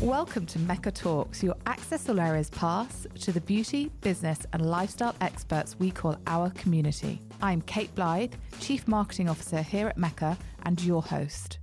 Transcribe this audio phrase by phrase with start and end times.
[0.00, 5.14] Welcome to Mecca Talks, your Access All Areas pass to the beauty, business, and lifestyle
[5.20, 7.20] experts we call our community.
[7.40, 11.58] I'm Kate Blythe, Chief Marketing Officer here at Mecca, and your host.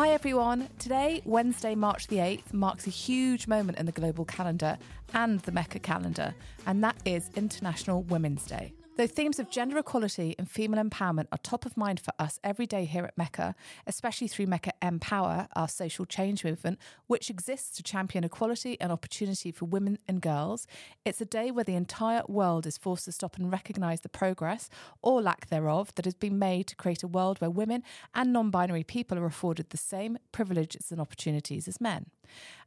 [0.00, 0.70] Hi everyone.
[0.78, 4.78] Today, Wednesday, March the 8th, marks a huge moment in the global calendar
[5.12, 6.34] and the Mecca calendar,
[6.66, 8.72] and that is International Women's Day.
[9.00, 12.66] Though themes of gender equality and female empowerment are top of mind for us every
[12.66, 13.54] day here at Mecca,
[13.86, 19.52] especially through Mecca Empower, our social change movement, which exists to champion equality and opportunity
[19.52, 20.66] for women and girls,
[21.02, 24.68] it's a day where the entire world is forced to stop and recognise the progress,
[25.00, 27.82] or lack thereof, that has been made to create a world where women
[28.14, 32.10] and non binary people are afforded the same privileges and opportunities as men.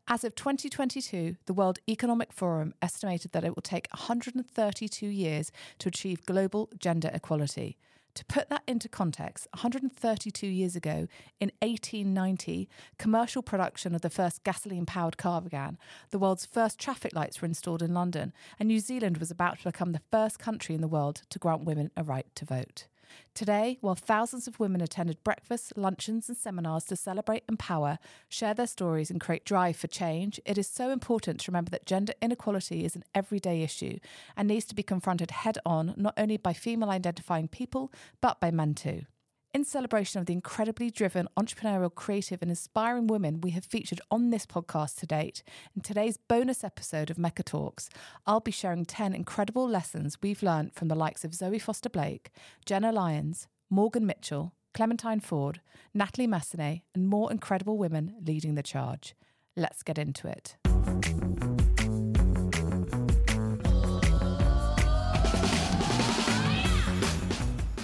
[0.09, 5.87] As of 2022, the World Economic Forum estimated that it will take 132 years to
[5.87, 7.77] achieve global gender equality.
[8.15, 11.07] To put that into context, 132 years ago,
[11.39, 12.67] in 1890,
[12.99, 15.77] commercial production of the first gasoline powered car began.
[16.11, 19.63] The world's first traffic lights were installed in London, and New Zealand was about to
[19.63, 22.87] become the first country in the world to grant women a right to vote.
[23.33, 28.67] Today, while thousands of women attended breakfasts, luncheons, and seminars to celebrate empower, share their
[28.67, 32.85] stories, and create drive for change, it is so important to remember that gender inequality
[32.85, 33.99] is an everyday issue
[34.37, 37.91] and needs to be confronted head on, not only by female identifying people,
[38.21, 39.03] but by men too.
[39.53, 44.31] In celebration of the incredibly driven, entrepreneurial, creative, and inspiring women we have featured on
[44.31, 45.43] this podcast to date,
[45.75, 47.87] in today's bonus episode of Mecca Talks,
[48.25, 52.31] I'll be sharing 10 incredible lessons we've learned from the likes of Zoe Foster Blake,
[52.65, 55.61] Jenna Lyons, Morgan Mitchell, Clementine Ford,
[55.93, 59.13] Natalie Massenet, and more incredible women leading the charge.
[59.55, 60.55] Let's get into it.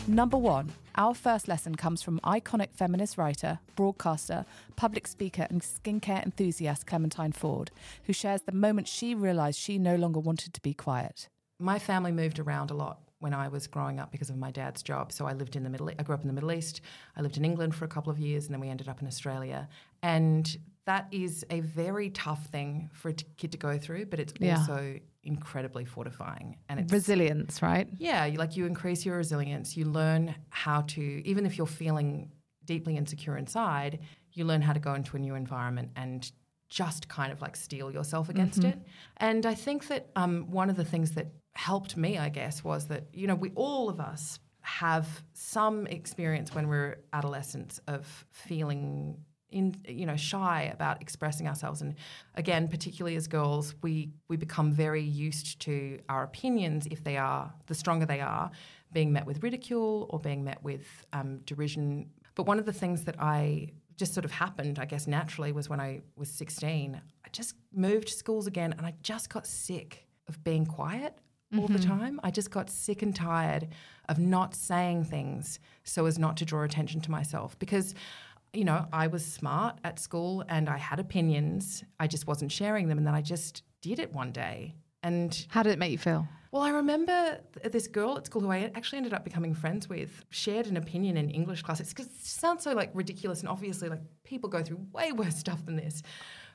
[0.08, 4.46] Number one, our first lesson comes from iconic feminist writer, broadcaster,
[4.76, 7.72] public speaker, and skincare enthusiast Clementine Ford,
[8.04, 11.30] who shares the moment she realised she no longer wanted to be quiet.
[11.58, 14.84] My family moved around a lot when I was growing up because of my dad's
[14.84, 15.14] job.
[15.14, 15.90] So I lived in the Middle.
[15.98, 16.82] I grew up in the Middle East.
[17.16, 19.08] I lived in England for a couple of years, and then we ended up in
[19.08, 19.70] Australia.
[20.04, 24.34] And that is a very tough thing for a kid to go through, but it's
[24.40, 24.58] Yeah.
[24.60, 25.00] also
[25.30, 26.58] incredibly fortifying.
[26.68, 27.88] And it's Resilience, right?
[27.98, 29.78] yeah, you, like you increase your resilience.
[29.78, 32.32] You learn how to, even if you're feeling
[32.66, 34.00] deeply insecure inside,
[34.34, 36.32] you learn how to go into a new environment and
[36.70, 38.78] just kind of like steel yourself against it.
[39.18, 42.88] And I think that um, one of the things that helped me, I guess, was
[42.88, 49.18] that, you know, we all of us have some experience when we're adolescents of feeling
[49.52, 51.82] in you know shy about expressing ourselves.
[51.82, 51.96] And
[52.36, 57.54] again particularly as girls we we become very used to our opinions if they are
[57.68, 58.52] the stronger they are
[58.92, 62.10] being met with ridicule or being met with um, derision.
[62.36, 65.68] But one of the things that i just sort of happened i guess naturally was
[65.68, 70.42] when i was 16 i just moved schools again and i just got sick of
[70.42, 71.18] being quiet
[71.58, 72.20] all the time.
[72.24, 73.70] I just got sick and tired
[74.08, 77.58] of not saying things so as not to draw attention to myself.
[77.58, 77.96] Because
[78.54, 81.84] you know, I was smart at school and I had opinions.
[82.00, 84.76] I just wasn't sharing them and then I just did it one day.
[85.04, 86.28] And How did it make you feel?
[86.52, 89.88] well, I remember th- this girl at school who I actually ended up becoming friends
[89.88, 91.80] with shared an opinion in English class.
[91.80, 95.38] It's 'cause it sounds so like ridiculous, and obviously, like people go through way worse
[95.38, 96.02] stuff than this.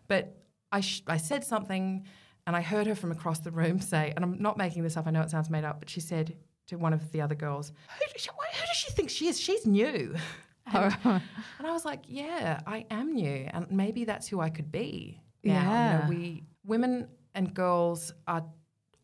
[0.08, 0.36] But
[0.72, 2.04] I, sh- I said something,
[2.46, 5.06] and I heard her from across the room say, and I'm not making this up.
[5.06, 7.68] I know it sounds made up, but she said to one of the other girls,
[7.98, 9.40] "Who does she, who does she think she is?
[9.40, 10.16] She's new."
[10.72, 11.22] And,
[11.58, 15.20] and I was like, "Yeah, I am new, and maybe that's who I could be."
[15.42, 15.52] Now.
[15.52, 15.98] You Yeah.
[16.02, 18.44] know, we women and girls are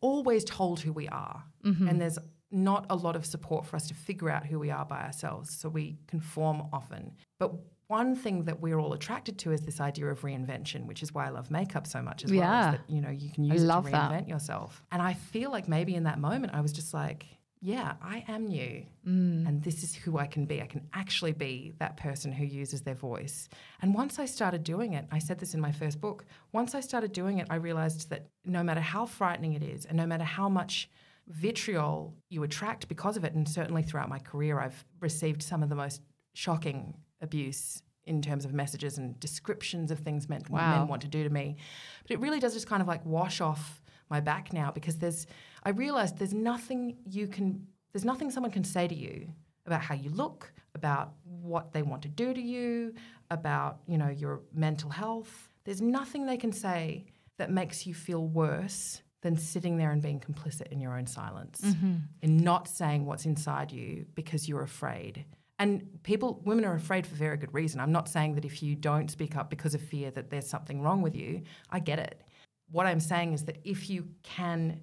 [0.01, 1.87] always told who we are, Mm-hmm.
[1.87, 2.17] and there's
[2.51, 5.55] not a lot of support for us to figure out who we are by ourselves.
[5.59, 7.13] So we conform often.
[7.39, 7.53] But
[7.87, 11.27] one thing that we're all attracted to is this idea of reinvention, which is why
[11.27, 12.39] I love makeup so much as well.
[12.39, 12.71] Yeah.
[12.73, 14.11] Is that, you know, you can use it to love that.
[14.11, 14.83] reinvent yourself.
[14.91, 17.25] And I feel like maybe in that moment I was just like,
[17.63, 18.83] yeah, I am new.
[19.07, 19.47] Mm.
[19.47, 20.61] And this is who I can be.
[20.61, 23.49] I can actually be that person who uses their voice.
[23.81, 26.79] And once I started doing it, I said this in my first book, once I
[26.79, 30.23] started doing it, I realized that no matter how frightening it is, and no matter
[30.23, 30.89] how much
[31.27, 35.69] vitriol you attract because of it, and certainly throughout my career, I've received some of
[35.69, 36.01] the most
[36.33, 40.79] shocking abuse in terms of messages and descriptions of things meant Wow.
[40.79, 41.57] men want to do to me.
[42.01, 45.27] But it really does just kind of like wash off my back now because there's
[45.63, 49.27] I realized there's nothing you can there's nothing someone can say to you
[49.65, 52.93] about how you look, about what they want to do to you,
[53.29, 55.49] about, you know, your mental health.
[55.65, 57.05] There's nothing they can say
[57.37, 61.61] that makes you feel worse than sitting there and being complicit in your own silence
[61.63, 61.95] mm-hmm.
[62.23, 65.25] and not saying what's inside you because you're afraid.
[65.59, 67.79] And people, women are afraid for very good reason.
[67.79, 70.81] I'm not saying that if you don't speak up because of fear that there's something
[70.81, 71.43] wrong with you.
[71.69, 72.23] I get it.
[72.71, 74.81] What I'm saying is that if you can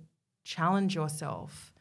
[0.48, 1.72] challenge yourself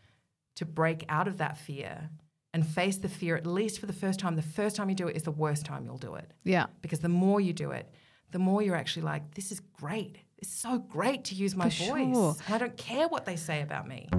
[0.58, 2.10] to break out of that fear
[2.54, 5.08] and face the fear, at least for the first time, the first time you do
[5.08, 6.34] it is the worst time you'll do it.
[6.44, 6.66] Yeah.
[6.82, 7.90] Because the more you do it,
[8.32, 10.18] the more you're actually like, this is great.
[10.38, 12.14] It's so great to use my For voice.
[12.14, 12.36] sure.
[12.46, 14.10] And I don't care what they say about me.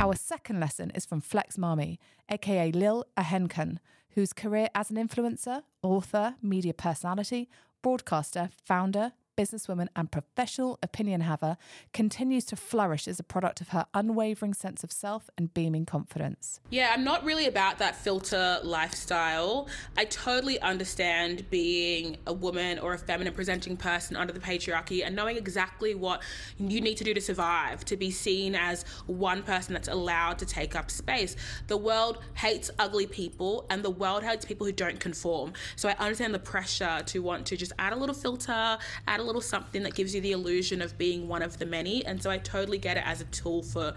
[0.00, 1.98] Our second lesson is from Flex Mami,
[2.30, 3.78] aka Lil Ahenkan,
[4.14, 7.50] whose career as an influencer, author, media personality,
[7.82, 11.56] broadcaster, founder, businesswoman, and professional opinion haver
[11.94, 16.60] continues to flourish as a product of her unwavering sense of self and beaming confidence.
[16.68, 19.66] Yeah, I'm not really about that filter lifestyle.
[19.96, 25.16] I totally understand being a woman or a feminine presenting person under the patriarchy and
[25.16, 26.22] knowing exactly what
[26.58, 30.44] you need to do to survive, to be seen as one person that's allowed to
[30.44, 31.34] take up space.
[31.68, 35.54] The world hates ugly people and the world hates people who don't conform.
[35.76, 38.76] So I understand the pressure to want to just add a little filter,
[39.08, 42.04] add a little something that gives you the illusion of being one of the many.
[42.04, 43.94] And so I totally get it as a tool for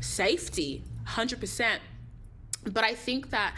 [0.00, 1.78] safety, 100%.
[2.66, 3.54] But I think that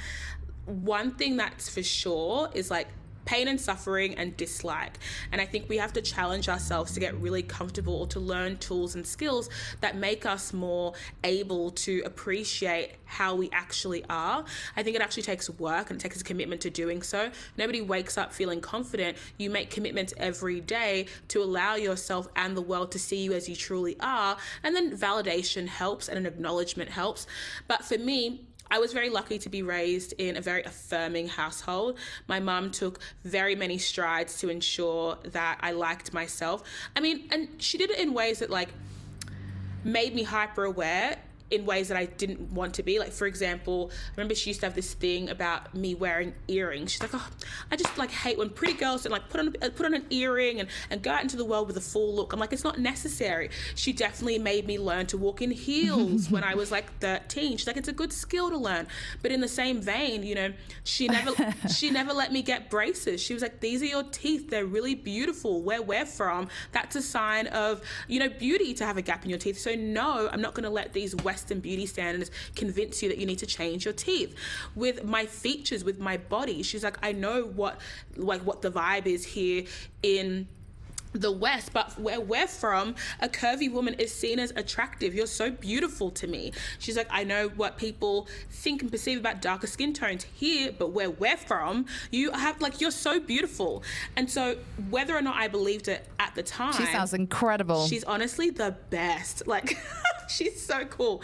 [0.66, 2.88] one thing that's for sure is like
[3.28, 4.98] pain and suffering and dislike.
[5.32, 8.56] And I think we have to challenge ourselves to get really comfortable or to learn
[8.56, 9.50] tools and skills
[9.82, 10.94] that make us more
[11.24, 14.46] able to appreciate how we actually are.
[14.78, 17.30] I think it actually takes work and it takes a commitment to doing so.
[17.58, 19.18] Nobody wakes up feeling confident.
[19.36, 23.46] You make commitments every day to allow yourself and the world to see you as
[23.46, 24.38] you truly are.
[24.62, 27.26] And then validation helps and an acknowledgement helps.
[27.66, 31.98] But for me, I was very lucky to be raised in a very affirming household.
[32.26, 36.62] My mum took very many strides to ensure that I liked myself.
[36.94, 38.68] I mean, and she did it in ways that like
[39.84, 41.16] made me hyper aware
[41.50, 42.98] in ways that I didn't want to be.
[42.98, 46.92] Like, for example, I remember she used to have this thing about me wearing earrings.
[46.92, 47.28] She's like, oh,
[47.70, 50.60] I just like hate when pretty girls don't like put on put on an earring
[50.60, 52.32] and, and go out into the world with a full look.
[52.32, 53.50] I'm like, it's not necessary.
[53.74, 57.56] She definitely made me learn to walk in heels when I was like 13.
[57.56, 58.86] She's like, it's a good skill to learn.
[59.22, 60.52] But in the same vein, you know,
[60.84, 61.32] she never
[61.74, 63.22] she never let me get braces.
[63.22, 64.50] She was like, these are your teeth.
[64.50, 65.62] They're really beautiful.
[65.62, 69.30] Where we're from, that's a sign of you know beauty to have a gap in
[69.30, 69.58] your teeth.
[69.58, 73.26] So no, I'm not going to let these Western beauty standards convince you that you
[73.26, 74.34] need to change your teeth.
[74.74, 77.80] With my features, with my body, she's like, I know what
[78.16, 79.64] like what the vibe is here
[80.02, 80.48] in
[81.12, 85.14] the West, but where we're from, a curvy woman is seen as attractive.
[85.14, 86.52] You're so beautiful to me.
[86.78, 90.90] She's like, I know what people think and perceive about darker skin tones here, but
[90.92, 93.82] where we're from, you have like, you're so beautiful.
[94.16, 94.56] And so,
[94.90, 97.86] whether or not I believed it at the time, She sounds incredible.
[97.86, 99.42] she's honestly the best.
[99.48, 99.78] Like,
[100.28, 101.22] she's so cool.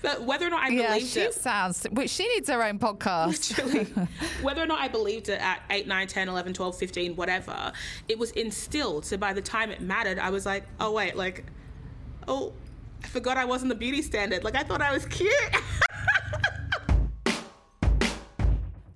[0.00, 1.84] But whether or not I yeah, believed she it, sounds.
[1.90, 3.58] Wait, she needs her own podcast.
[3.58, 3.84] literally
[4.42, 7.72] whether or not i believed it at 8 9 10 11 12 15 whatever
[8.08, 11.46] it was instilled so by the time it mattered i was like oh wait like
[12.28, 12.52] oh
[13.02, 15.32] i forgot i wasn't the beauty standard like i thought i was cute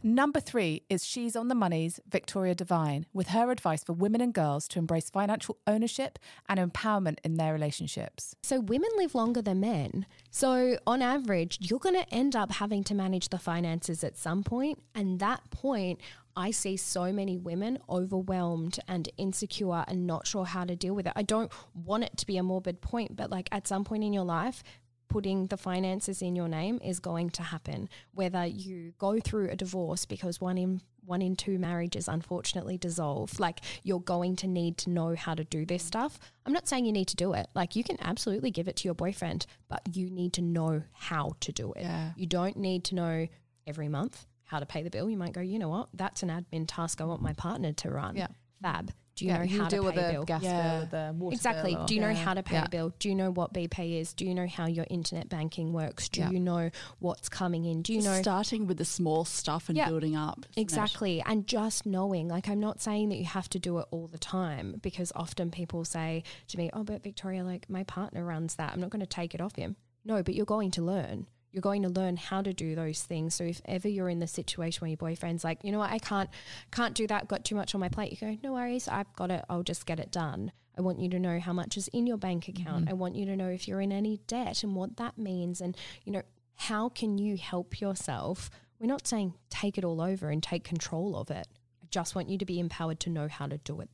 [0.05, 4.33] Number three is She's on the Money's Victoria Devine with her advice for women and
[4.33, 6.19] girls to embrace financial ownership
[6.49, 8.35] and empowerment in their relationships.
[8.43, 10.07] So women live longer than men.
[10.31, 14.45] So on average, you're going to end up having to manage the finances at some
[14.45, 16.01] point, and that point
[16.39, 21.09] I see so many women overwhelmed and insecure and not sure how to deal with
[21.09, 21.13] it.
[21.17, 24.13] I don't want it to be a morbid point, but like at some point in
[24.13, 24.63] your life,
[25.09, 27.89] putting the finances in your name is going to happen.
[28.15, 33.41] Whether you go through a divorce because one in one in two marriages unfortunately dissolve
[33.41, 36.21] like you're going to need to know how to do this stuff.
[36.47, 37.49] I'm not saying you need to do it.
[37.53, 41.33] Like you can absolutely give it to your boyfriend but you need to know how
[41.41, 41.83] to do it.
[41.83, 42.13] Yeah.
[42.17, 43.27] you don't need to know
[43.67, 46.29] every month how to pay the bill you might go you know what that's an
[46.29, 48.27] admin task i want my partner to run Yeah.
[48.61, 50.79] fab do you know how to pay a bill gas Yeah.
[50.79, 51.73] bill, the water Exactly.
[51.75, 52.15] bill, or- Do you know Yeah.
[52.15, 52.67] how to pay Yeah.
[52.67, 52.93] a bill?
[53.01, 54.15] Do you know what BPay is?
[54.15, 56.09] Do you know how your internet banking works?
[56.09, 56.31] Do Yeah.
[56.31, 57.83] you know what's coming in?
[57.83, 60.39] Do you know starting with the small stuff and Yeah, building up.
[60.53, 60.61] isn't it?
[60.61, 61.21] Exactly.
[61.23, 64.19] And just knowing, like, I'm not saying that you have to do it all the
[64.19, 68.73] time because often people say to me, Oh, but Victoria, like, my partner runs that.
[68.73, 69.75] I'm not going to take it off him.
[70.05, 71.27] No, but you're going to learn.
[71.51, 73.35] You're going to learn how to do those things.
[73.35, 75.99] So if ever you're in the situation where your boyfriend's like, you know what, I
[75.99, 76.29] can't
[76.71, 79.31] can't do that, got too much on my plate, you go, No worries, I've got
[79.31, 80.53] it, I'll just get it done.
[80.77, 82.83] I want you to know how much is in your bank account.
[82.85, 82.91] Mm-hmm.
[82.91, 85.77] I want you to know if you're in any debt and what that means and,
[86.05, 86.23] you know,
[86.55, 91.17] how can you help yourself We're not saying take it all over and take control
[91.17, 91.49] of it.
[91.83, 93.89] I just want you to be empowered to know how to do it.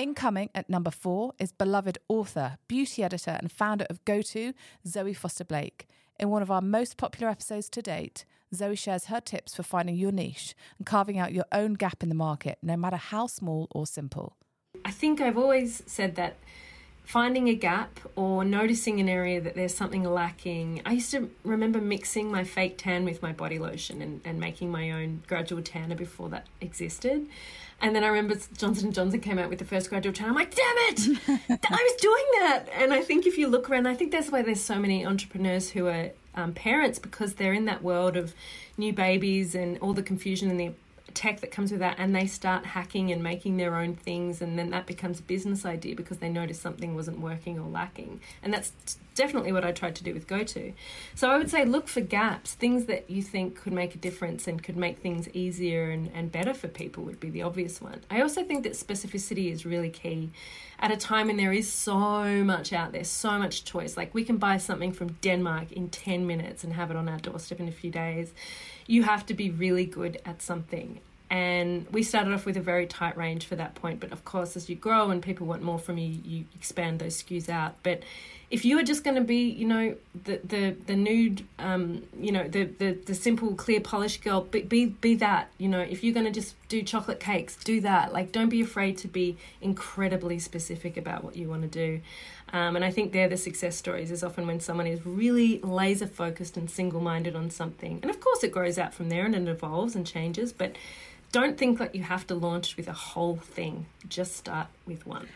[0.00, 4.54] Incoming at number four is beloved author, beauty editor, and founder of GoTo,
[4.88, 5.86] Zoe Foster Blake.
[6.18, 9.96] In one of our most popular episodes to date, Zoe shares her tips for finding
[9.96, 13.68] your niche and carving out your own gap in the market, no matter how small
[13.72, 14.38] or simple.
[14.86, 16.36] I think I've always said that
[17.04, 20.80] finding a gap or noticing an area that there's something lacking.
[20.86, 24.70] I used to remember mixing my fake tan with my body lotion and, and making
[24.70, 27.26] my own gradual tanner before that existed.
[27.82, 30.30] And then I remember Johnson & Johnson came out with the first gradual tanner.
[30.30, 31.20] I'm like, damn it!
[31.70, 32.66] I was doing that!
[32.74, 35.70] And I think if you look around, I think that's why there's so many entrepreneurs
[35.70, 38.34] who are um, parents because they're in that world of
[38.76, 40.72] new babies and all the confusion and the
[41.14, 44.58] tech that comes with that and they start hacking and making their own things and
[44.58, 48.20] then that becomes a business idea because they notice something wasn't working or lacking.
[48.42, 48.72] And that's
[49.14, 50.72] definitely what i tried to do with goto.
[51.14, 52.54] So i would say look for gaps.
[52.54, 56.32] Things that you think could make a difference and could make things easier and, and
[56.32, 58.00] better for people would be the obvious one.
[58.10, 60.30] I also think that specificity is really key
[60.80, 64.24] at a time when there is so much out there so much choice like we
[64.24, 67.68] can buy something from denmark in 10 minutes and have it on our doorstep in
[67.68, 68.32] a few days
[68.90, 71.00] you have to be really good at something.
[71.30, 74.00] And we started off with a very tight range for that point.
[74.00, 77.22] But of course, as you grow and people want more from you, you expand those
[77.22, 77.76] SKUs out.
[77.84, 78.02] But
[78.50, 82.32] if you are just going to be, you know, the the the nude, um, you
[82.32, 85.50] know, the the the simple clear polish girl, be be, be that.
[85.58, 88.12] You know, if you're going to just do chocolate cakes, do that.
[88.12, 92.00] Like, don't be afraid to be incredibly specific about what you want to do.
[92.52, 94.10] Um, and I think they're the success stories.
[94.10, 98.18] Is often when someone is really laser focused and single minded on something, and of
[98.18, 100.76] course it grows out from there and it evolves and changes, but.
[101.32, 103.86] Don't think that you have to launch with a whole thing.
[104.08, 105.28] Just start with one.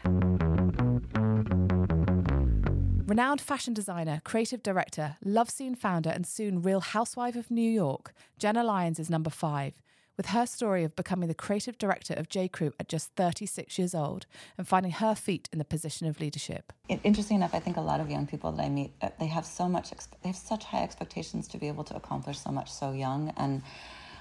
[3.06, 8.64] Renowned fashion designer, creative director, LoveSeen founder, and soon Real Housewife of New York, Jenna
[8.64, 9.82] Lyons is number five.
[10.16, 12.48] With her story of becoming the creative director of J.
[12.48, 14.24] Crew at just 36 years old
[14.56, 16.72] and finding her feet in the position of leadership.
[16.88, 19.44] Interesting enough, I think a lot of young people that I meet, uh, they have
[19.44, 22.92] so much, they have such high expectations to be able to accomplish so much so
[22.92, 23.62] young, and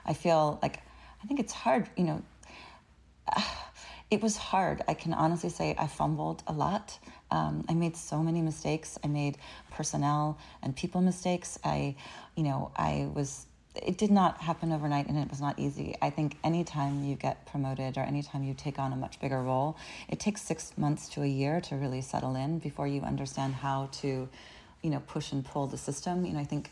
[0.06, 0.82] I feel like
[1.24, 2.22] I think it's hard, you know.
[4.12, 4.84] It was hard.
[4.88, 7.00] I can honestly say I fumbled a lot.
[7.32, 9.00] Um, I made so many mistakes.
[9.04, 9.38] I made
[9.72, 11.58] personnel and people mistakes.
[11.64, 11.96] I,
[12.36, 13.48] you know, I was.
[13.76, 15.96] It did not happen overnight, and it was not easy.
[16.00, 19.78] I think anytime you get promoted or anytime you take on a much bigger role,
[20.08, 23.90] it takes six months to a year to really settle in before you understand how
[23.94, 24.30] to,
[24.84, 26.24] you know, push and pull the system.
[26.24, 26.70] You know, I think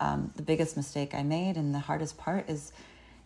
[0.00, 2.72] um, the biggest mistake I made and the hardest part is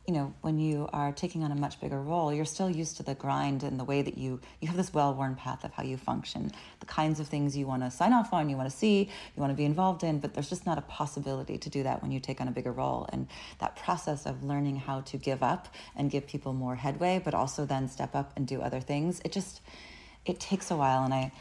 [0.08, 3.02] you know when you are taking on a much bigger role you're still used to
[3.02, 5.98] the grind and the way that you you have this well-worn path of how you
[5.98, 6.50] function
[6.80, 9.02] the kinds of things you want to sign off on you want to see
[9.36, 12.00] you want to be involved in but there's just not a possibility to do that
[12.02, 13.08] when you take on a bigger role.
[13.12, 13.26] And
[13.58, 17.66] that process of learning how to give up and give people more headway but also
[17.66, 19.60] then step up and do other things it just
[20.24, 21.04] it takes a while.
[21.04, 21.32] And i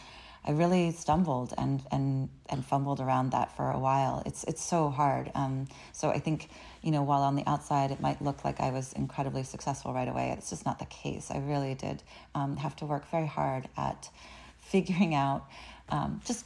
[0.48, 4.24] I really stumbled and and and fumbled around that for a while.
[4.26, 5.30] It's it's so hard.
[5.36, 6.50] Um, so I think
[6.82, 10.08] you know while on the outside it might look like I was incredibly successful right
[10.08, 11.30] away, it's just not the case.
[11.32, 12.02] I really did
[12.34, 14.10] um, have to work very hard at
[14.60, 15.46] figuring out
[15.90, 16.46] um, just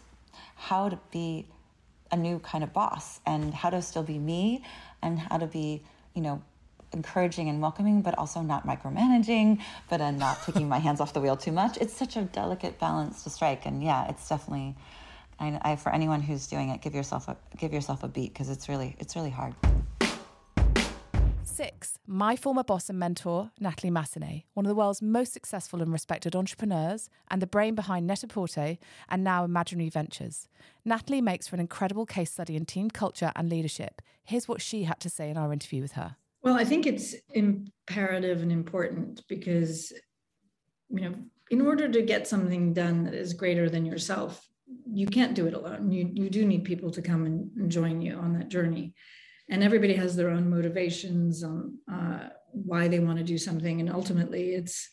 [0.55, 1.45] how to be
[2.11, 4.63] a new kind of boss and how to still be me
[5.01, 5.83] and how to be
[6.15, 6.41] you know
[6.93, 11.21] encouraging and welcoming, but also not micromanaging, but uh, not taking my hands off the
[11.21, 11.77] wheel too much.
[11.77, 14.75] It's such a delicate balance to strike, and yeah, it's definitely.
[15.39, 18.49] I, I for anyone who's doing it, give yourself a give yourself a beat because
[18.49, 19.55] it's really it's really hard.
[21.43, 25.91] Six, my former boss and mentor, Natalie Massenet, one of the world's most successful and
[25.91, 28.77] respected entrepreneurs and the brain behind Net-a-Porter
[29.09, 30.47] and now Imaginary Ventures.
[30.85, 34.01] Natalie makes for an incredible case study in team culture and leadership.
[34.23, 36.15] Here's what she had to say in our interview with her.
[36.43, 39.93] Well, I think it's imperative and important because,
[40.89, 41.15] you know,
[41.51, 44.47] in order to get something done that is greater than yourself,
[44.91, 45.91] you can't do it alone.
[45.91, 48.93] You, you do need people to come and join you on that journey.
[49.49, 53.81] And everybody has their own motivations on uh, why they want to do something.
[53.81, 54.89] And ultimately, it's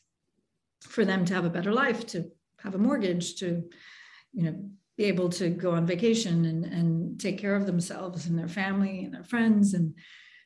[0.83, 3.63] for them to have a better life, to have a mortgage, to,
[4.33, 8.37] you know, be able to go on vacation and, and take care of themselves and
[8.37, 9.95] their family and their friends and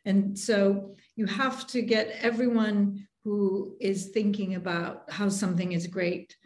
[0.04, 6.37] and so you have to get everyone who is thinking about how something is great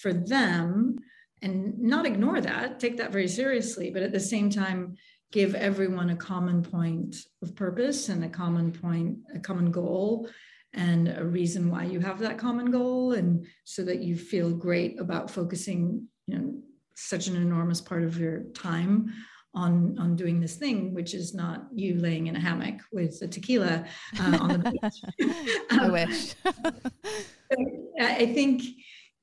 [0.00, 0.96] for them
[1.42, 4.96] and not ignore that, take that very seriously, but at the same time,
[5.32, 10.28] give everyone a common point of purpose and a common point, a common goal
[10.72, 13.12] and a reason why you have that common goal.
[13.12, 16.54] And so that you feel great about focusing you know
[16.96, 19.12] such an enormous part of your time
[19.56, 23.26] on on doing this thing, which is not you laying in a hammock with a
[23.28, 23.84] tequila
[24.20, 24.98] uh, on the beach.
[25.70, 26.34] I Um, wish.
[28.00, 28.62] I think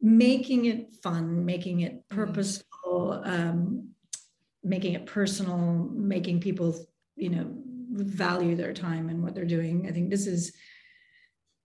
[0.02, 2.16] making it fun, making it Mm.
[2.16, 3.90] purposeful, um,
[4.64, 6.76] making it personal, making people,
[7.16, 7.48] you know,
[7.92, 9.88] value their time and what they're doing.
[9.88, 10.54] I think this is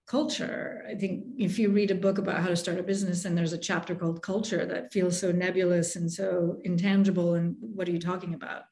[0.09, 0.85] culture.
[0.91, 3.53] I think if you read a book about how to start a business and there's
[3.53, 8.01] a chapter called culture that feels so nebulous and so intangible, and what are you
[8.01, 8.63] talking about?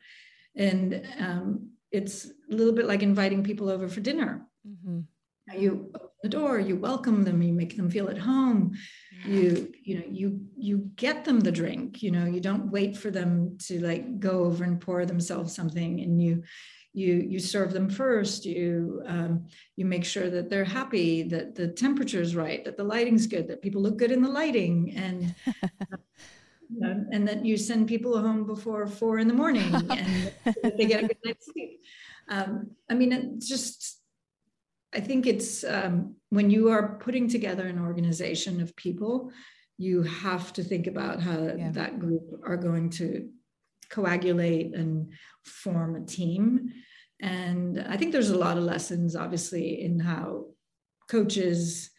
[0.57, 5.05] And um, it's a little bit like inviting people over for dinner Mhm.
[5.57, 8.73] you open the door you welcome them you make them feel at home
[9.25, 13.11] you you know you you get them the drink you know you don't wait for
[13.13, 16.43] them to like go over and pour themselves something and you
[16.97, 21.69] you you serve them first you um, you make sure that they're happy that the
[21.69, 25.35] temperature is right that the lighting's good that people look good in the lighting and
[26.71, 30.33] you know, and that you send people home before four in the morning and
[30.79, 31.81] they get a good night's sleep
[32.31, 34.01] um, i mean it's just
[34.95, 39.31] I think it's um, when you are putting together an organization of people,
[39.77, 41.71] you have to think about how Yeah.
[41.73, 43.29] that group are going to
[43.91, 45.13] coagulate and
[45.45, 46.73] form a team.
[47.21, 50.47] And I think there's a lot of lessons, obviously, in how
[51.09, 51.91] coaches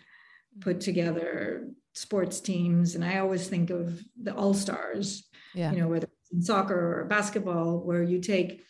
[0.60, 2.96] put together sports teams.
[2.96, 5.72] And I always think of the all stars, Yeah.
[5.72, 8.64] you know, whether it's in soccer or basketball, where you take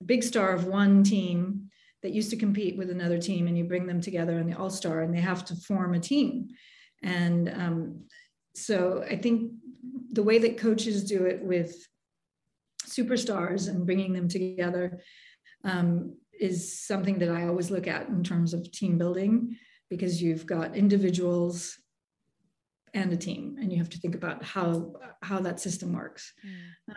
[0.00, 1.70] a big star of one team
[2.02, 4.70] that used to compete with another team and you bring them together in the all
[4.70, 6.48] star and they have to form a team.
[7.02, 8.04] And um,
[8.54, 9.52] so I think
[10.10, 11.74] the way that coaches do it with
[12.86, 15.00] superstars and bringing them together
[15.64, 19.56] um, is something that I always look at in terms of team building
[19.90, 21.78] because you've got individuals
[22.94, 26.32] and a team and you have to think about how how that system works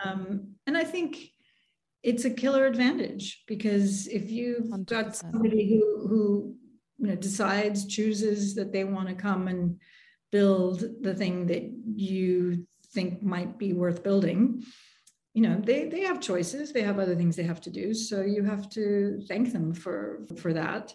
[0.06, 1.18] um, and i think
[2.04, 5.16] it's a killer advantage because if you've got 100%.
[5.16, 6.56] somebody who who
[6.98, 9.80] you know decides chooses that they want to come and
[10.32, 14.64] build the thing that you think might be worth building
[15.34, 18.22] you know they they have choices they have other things they have to do so
[18.22, 20.94] you have to thank them for for that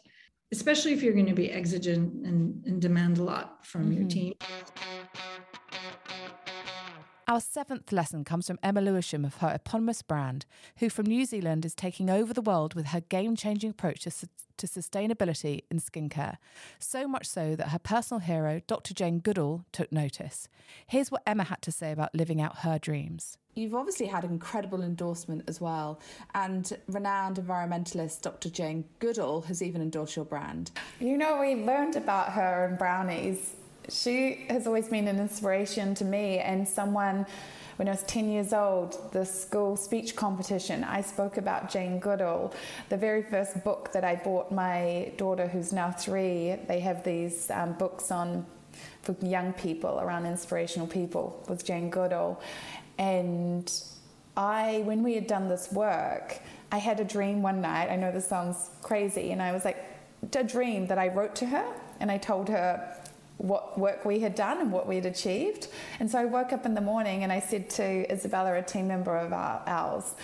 [0.52, 4.10] especially if you're going to be exigent and, and demand a lot from your Mhm.
[4.10, 4.34] team
[7.28, 11.64] Our seventh lesson comes from Emma Lewisham of her eponymous brand, who from New Zealand
[11.64, 15.80] is taking over the world with her game changing approach to, su- to sustainability in
[15.80, 16.36] skincare.
[16.78, 18.94] So much so that her personal hero, Dr.
[18.94, 20.46] Jane Goodall, took notice.
[20.86, 23.38] Here's what Emma had to say about living out her dreams.
[23.56, 25.98] You've obviously had incredible endorsement as well,
[26.32, 28.50] and renowned environmentalist Dr.
[28.50, 30.70] Jane Goodall has even endorsed your brand.
[31.00, 33.56] You know, we learned about her and Brownies.
[33.88, 37.26] She has always been an inspiration to me and someone.
[37.76, 42.54] When I was 10 years old, the school speech competition, I spoke about Jane Goodall.
[42.88, 47.50] The very first book that I bought my daughter, who's now three, they have these
[47.50, 48.46] um, books on
[49.02, 52.40] for young people around inspirational people with Jane Goodall.
[52.98, 53.70] And
[54.36, 56.40] I, when we had done this work,
[56.72, 57.90] I had a dream one night.
[57.90, 59.76] I know this sounds crazy, and I was like,
[60.34, 61.64] a dream that I wrote to her,
[62.00, 62.96] and I told her
[63.38, 65.68] what work we had done and what we had achieved.
[66.00, 68.88] And so I woke up in the morning and I said to Isabella, a team
[68.88, 70.14] member of our, ours,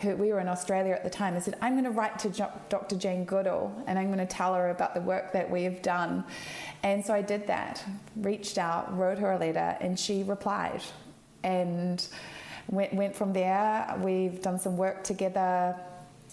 [0.00, 2.50] who we were in Australia at the time, I said, I'm going to write to
[2.68, 2.96] Dr.
[2.96, 6.24] Jane Goodall and I'm going to tell her about the work that we have done.
[6.82, 7.84] And so I did that,
[8.16, 10.82] reached out, wrote her a letter, and she replied.
[11.42, 12.06] And
[12.68, 13.94] went, went from there.
[14.02, 15.76] We've done some work together.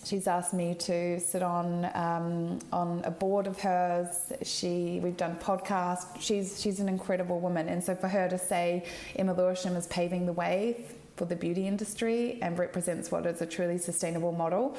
[0.06, 4.32] She's asked me to sit on um, on a board of hers.
[4.44, 6.22] She we've done podcasts.
[6.22, 10.28] She's she's an incredible woman, and so for her to say Emma Lewisham is paving
[10.28, 14.76] the way for the beauty industry and represents what is a truly sustainable model,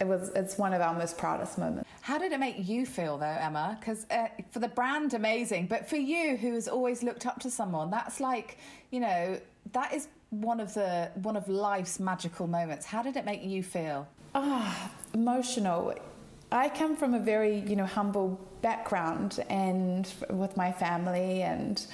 [0.00, 1.88] it was it's one of our most proudest moments.
[2.00, 3.76] How did it make you feel though, Emma?
[3.78, 7.50] Because uh, for the brand, amazing, but for you, who has always looked up to
[7.50, 8.58] someone, that's like,
[8.90, 9.38] you know,
[9.72, 12.86] that is one of the one of life's magical moments.
[12.86, 14.08] How did it make you feel?
[14.36, 15.94] Ah, emotional.
[16.50, 21.86] I come from a very, you know, humble background and with my family and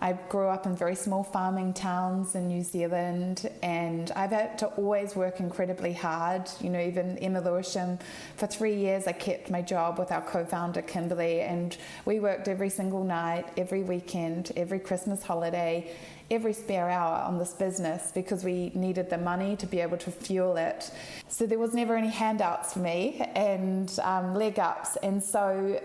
[0.00, 4.66] I grew up in very small farming towns in New Zealand and I've had to
[4.66, 6.48] always work incredibly hard.
[6.60, 7.98] You know, even Emma Lewisham,
[8.36, 12.70] for three years I kept my job with our co-founder Kimberly and we worked every
[12.70, 15.92] single night, every weekend, every Christmas holiday
[16.32, 20.10] every spare hour on this business because we needed the money to be able to
[20.10, 20.90] fuel it.
[21.28, 24.96] So there was never any handouts for me and um, leg ups.
[25.02, 25.80] And so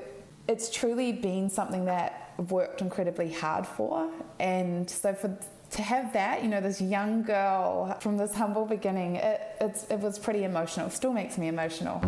[0.48, 4.10] it's truly been something that I've worked incredibly hard for.
[4.40, 5.38] And so for
[5.72, 10.18] to have that, you know, this young girl from this humble beginning, it, it was
[10.18, 10.90] pretty emotional.
[10.90, 12.02] Still makes me emotional.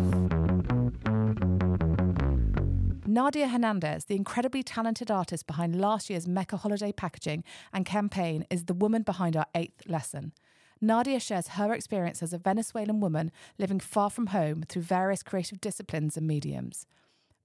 [3.12, 7.42] Nadia Hernandez, the incredibly talented artist behind last year's Mecca holiday packaging
[7.72, 10.32] and campaign, is the woman behind our eighth lesson.
[10.80, 15.60] Nadia shares her experience as a Venezuelan woman living far from home through various creative
[15.60, 16.86] disciplines and mediums.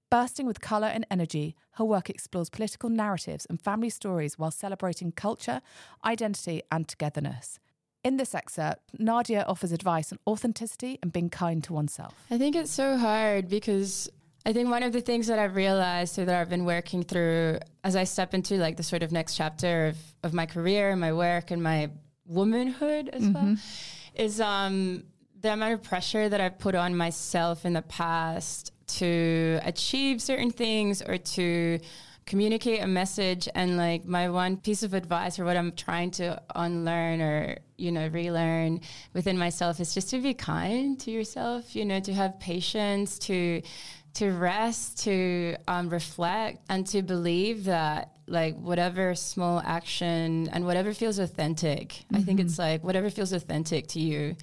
[0.08, 5.10] Bursting with colour and energy, her work explores political narratives and family stories while celebrating
[5.10, 5.60] culture,
[6.04, 7.58] identity, and togetherness.
[8.04, 12.14] In this excerpt, Nadia offers advice on authenticity and being kind to oneself.
[12.30, 14.08] I think it's so hard because
[14.46, 17.58] I think one of the things that I've realized or that I've been working through
[17.82, 21.00] as I step into like the sort of next chapter of, of my career, and
[21.00, 21.90] my work, and my
[22.26, 23.56] womanhood as well
[24.14, 25.02] is um,
[25.40, 30.52] the amount of pressure that I've put on myself in the past to achieve certain
[30.52, 31.80] things or to
[32.24, 36.40] communicate a message and like my one piece of advice or what I'm trying to
[36.54, 38.80] unlearn or you know relearn
[39.12, 43.62] within myself is just to be kind to yourself you know to have patience to
[44.16, 50.92] to rest to um, reflect and to believe that like whatever small action and whatever
[50.92, 54.34] feels authentic i think it's like whatever feels authentic to you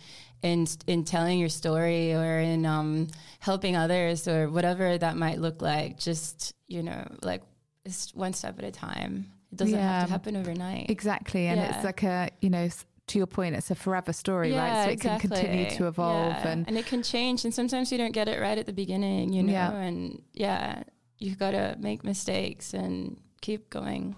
[0.42, 3.08] in in telling your story or in um,
[3.40, 7.42] helping others or whatever that might look like just you know like
[7.86, 11.48] it's one step at a time it doesn't have to happen overnight Exactly.
[11.48, 11.76] And Yeah.
[11.76, 12.68] it's like a, you know,
[13.08, 14.86] to your point, it's a forever story, right?
[14.86, 16.34] So it can continue to evolve.
[16.34, 16.64] Yeah.
[16.68, 19.44] And it can change and sometimes you don't get it right at the beginning you
[19.44, 19.72] know Yeah.
[19.72, 20.84] and yeah
[21.20, 24.16] you've got to make mistakes and keep going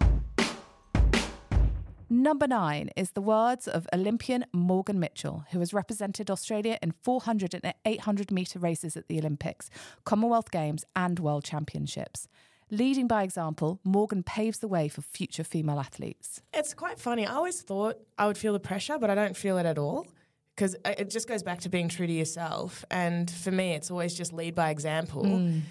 [2.08, 7.56] Number nine is the words of Olympian Morgan Mitchell, who has represented Australia in 400
[7.56, 9.72] and 800 metre races at the Olympics,
[10.06, 12.28] Commonwealth Games, and World Championships.
[12.72, 16.42] Leading by example, Morgan paves the way for future female athletes.
[16.54, 17.26] It's quite funny.
[17.26, 20.08] I always thought I would feel the pressure, but I don't feel it at all
[20.56, 22.84] because it just goes back to being true to yourself.
[22.90, 25.24] And for me, it's always just lead by example.
[25.24, 25.62] Mm.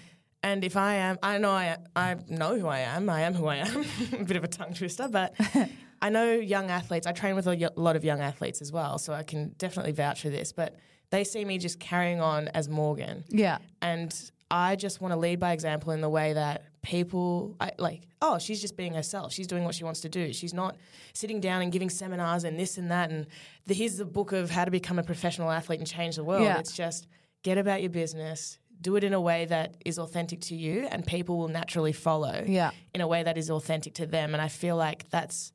[0.43, 3.09] And if I am, I know I, I know who I am.
[3.09, 3.83] I am who I am.
[4.13, 5.33] a bit of a tongue twister, but
[6.01, 7.07] I know young athletes.
[7.07, 10.21] I train with a lot of young athletes as well, so I can definitely vouch
[10.21, 10.53] for this.
[10.53, 10.75] But
[11.09, 13.23] they see me just carrying on as Morgan.
[13.29, 13.57] Yeah.
[13.81, 14.13] And
[14.51, 18.37] I just want to lead by example in the way that people I, like, oh,
[18.37, 19.33] she's just being herself.
[19.33, 20.31] She's doing what she wants to do.
[20.33, 20.77] She's not
[21.13, 23.09] sitting down and giving seminars and this and that.
[23.09, 23.25] And
[23.65, 26.43] the, here's the book of how to become a professional athlete and change the world.
[26.43, 26.59] Yeah.
[26.59, 27.07] It's just
[27.43, 28.59] get about your business.
[28.81, 32.43] Do it in a way that is authentic to you, and people will naturally follow
[32.45, 32.71] Yeah.
[32.93, 34.33] in a way that is authentic to them.
[34.33, 35.53] And I feel like that's,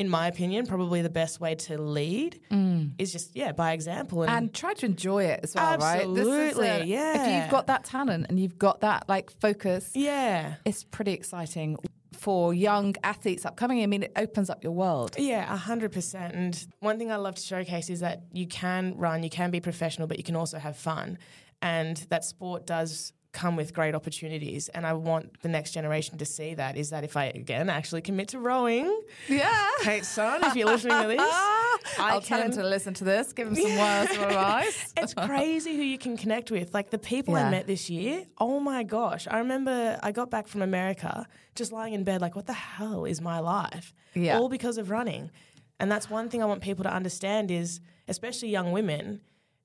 [0.00, 2.90] in my opinion, probably the best way to lead mm.
[2.96, 4.22] is just, yeah, by example.
[4.22, 6.00] And, And try to enjoy it as well, right?
[6.00, 7.20] Absolutely, yeah.
[7.20, 10.54] If you've got that talent and you've got that like focus, yeah.
[10.64, 11.76] it's pretty exciting
[12.14, 13.82] for young athletes upcoming.
[13.82, 15.16] I mean, it opens up your world.
[15.18, 16.34] Yeah, a hundred percent.
[16.34, 19.60] And one thing I love to showcase is that you can run, you can be
[19.60, 21.18] professional, but you can also have fun,
[21.60, 24.68] and that sport does come with great opportunities.
[24.70, 26.76] And I want the next generation to see that.
[26.76, 29.68] Is that if I again actually commit to rowing, Yeah.
[29.82, 33.32] Kate son, if you're listening to this, I I'll tell him to listen to this,
[33.32, 34.92] give him some words of advice.
[34.96, 36.74] it's crazy who you can connect with.
[36.74, 37.46] Like the people Yeah.
[37.46, 39.28] I met this year, oh my gosh.
[39.30, 43.04] I remember I got back from America just lying in bed, like, what the hell
[43.04, 43.94] is my life?
[44.14, 44.38] Yeah.
[44.38, 45.30] All because of running.
[45.78, 49.20] And that's one thing I want people to understand is, especially young women,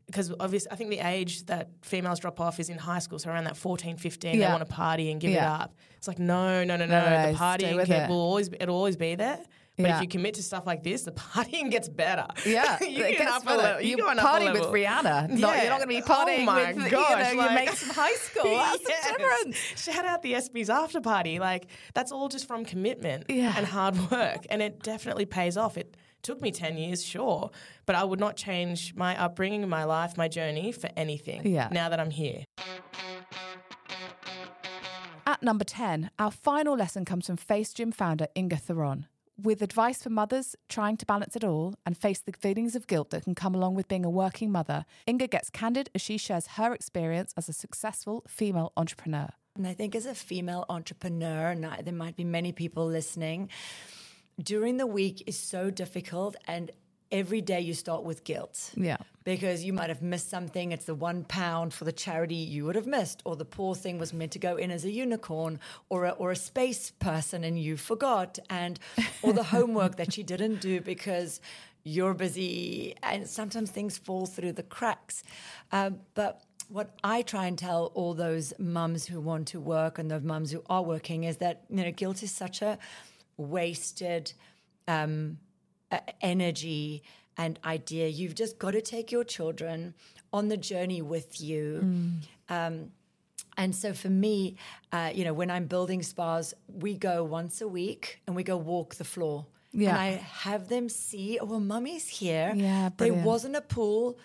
[0.08, 3.30] because obviously I think the age that females drop off is in high school, so
[3.30, 4.46] around that 14, 15, Yeah.
[4.48, 5.56] they want to party and give Yeah.
[5.56, 5.76] it up.
[5.98, 8.10] It's like, no, no, no, no, No, no, the partying it.
[8.10, 9.40] will always, it'll always be there.
[9.78, 9.96] But Yeah.
[9.98, 12.28] if you commit to stuff like this, the partying gets better.
[12.46, 13.82] Yeah, you it get gets better.
[13.82, 14.62] You going up party with.
[14.62, 15.30] Rihanna.
[15.32, 17.66] Not, you're not going to be partying oh my with gosh, you know, your like-
[17.66, 18.44] mates from high school.
[18.56, 19.12] That's Yes.
[19.12, 19.58] the difference.
[19.84, 21.40] Shout out the SB's after party.
[21.40, 23.54] Like that's all just from commitment Yeah.
[23.58, 25.78] and hard work, and it definitely pays off.
[25.78, 27.52] It took me ten years, sure,
[27.86, 31.46] but I would not change my upbringing, my life, my journey for anything.
[31.46, 31.70] Yeah.
[31.72, 32.44] Now that I'm here.
[35.28, 39.08] At number 10, our final lesson comes from Face Gym founder Inga Theron.
[39.42, 43.10] With advice for mothers trying to balance it all and face the feelings of guilt
[43.10, 46.48] that can come along with being a working mother, Inga gets candid as she shares
[46.58, 49.30] her experience as a successful female entrepreneur.
[49.58, 53.50] And I think as a female entrepreneur, and there might be many people listening,
[54.42, 56.72] during the week is so difficult and
[57.12, 58.72] every day you start with guilt.
[58.76, 58.98] Yeah.
[59.24, 60.72] Because you might have missed something.
[60.72, 63.98] It's the one pound for the charity you would have missed, or the poor thing
[63.98, 67.60] was meant to go in as a unicorn, or a, or a space person and
[67.60, 68.80] you forgot, and
[69.24, 71.42] or the homework that you didn't do because
[71.84, 75.24] you're busy, and sometimes things fall through the cracks.
[75.72, 80.10] Um, but what I try and tell all those mums who want to work and
[80.10, 82.78] those mums who are working is that you know guilt is such a
[83.38, 84.34] wasted.
[84.88, 85.40] Um,
[85.92, 87.04] uh, energy
[87.38, 88.08] and idea.
[88.08, 89.94] You've just got to take your children
[90.34, 92.12] on the journey with you.
[92.50, 92.92] Um,
[93.58, 94.58] and so for me,
[94.92, 98.58] uh, you know, when I'm building spas, we go once a week and we go
[98.58, 99.46] walk the floor.
[99.72, 99.90] Yeah.
[99.90, 100.10] And I
[100.48, 102.54] have them see, oh, well, mummy's here.
[102.56, 104.18] Yeah, there wasn't a pool.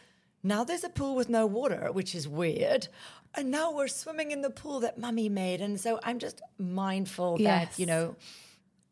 [0.43, 2.89] Now there's a pool with no water, which is weird.
[3.35, 5.61] And now we're swimming in the pool that mummy made.
[5.61, 7.69] And so I'm just mindful Yes.
[7.69, 8.17] that, you know,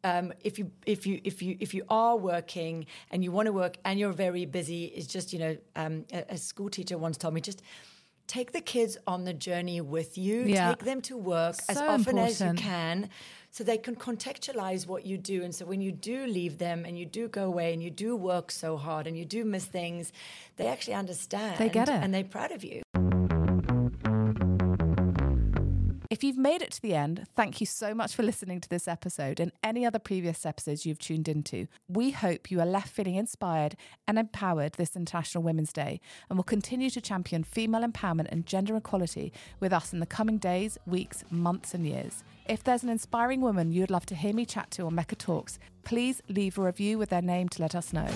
[0.05, 3.53] um, if you if you if you if you are working and you want to
[3.53, 7.17] work and you're very busy, it's just you know um, a, a school teacher once
[7.17, 7.63] told me just
[8.29, 10.43] take the kids on the journey with you.
[10.43, 10.69] Yeah.
[10.71, 13.09] Take them to work as So often as you can,
[13.51, 15.43] so they can contextualize what you do.
[15.43, 18.15] And so when you do leave them and you do go away and you do
[18.15, 20.13] work so hard and you do miss things,
[20.57, 21.59] they actually understand.
[21.59, 21.95] They get it.
[21.95, 22.83] and they're proud of you.
[26.11, 28.89] If you've made it to the end, thank you so much for listening to this
[28.89, 31.67] episode and any other previous episodes you've tuned into.
[31.87, 36.45] We hope you are left feeling inspired and empowered this International Women's Day and will
[36.45, 41.25] continue to champion female empowerment and gender equality with us in the coming days, weeks,
[41.31, 42.25] months, and years.
[42.49, 45.59] If there's an inspiring woman you'd love to hear me chat to on Mecca Talks,
[45.85, 48.09] please leave a review with their name to let us know.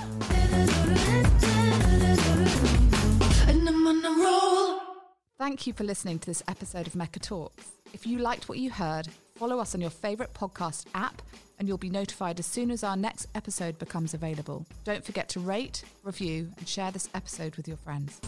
[5.42, 7.72] Thank you for listening to this episode of Mecca Talks.
[7.92, 11.20] If you liked what you heard, follow us on your favourite podcast app
[11.58, 14.64] and you'll be notified as soon as our next episode becomes available.
[14.84, 18.20] Don't forget to rate, review, and share this episode with your friends.